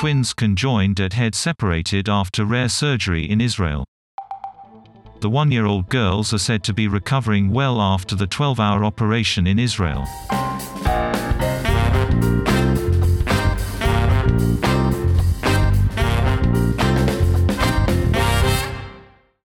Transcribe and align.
twins 0.00 0.32
conjoined 0.32 0.98
at 0.98 1.12
head 1.12 1.34
separated 1.34 2.08
after 2.08 2.42
rare 2.46 2.70
surgery 2.70 3.30
in 3.30 3.38
Israel. 3.38 3.84
The 5.20 5.28
one-year-old 5.28 5.90
girls 5.90 6.32
are 6.32 6.38
said 6.38 6.64
to 6.64 6.72
be 6.72 6.88
recovering 6.88 7.50
well 7.50 7.82
after 7.82 8.16
the 8.16 8.26
12-hour 8.26 8.82
operation 8.82 9.46
in 9.46 9.58
Israel. 9.58 10.06